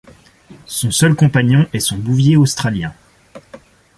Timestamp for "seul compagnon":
0.89-1.67